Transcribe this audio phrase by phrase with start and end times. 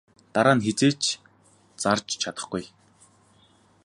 [0.33, 1.03] Дараа нь хэзээ ч
[1.81, 2.63] зарж чадахгүй.